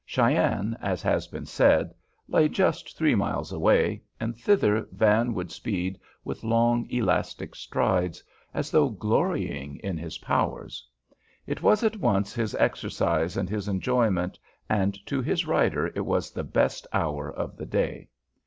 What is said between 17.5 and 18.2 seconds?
the day.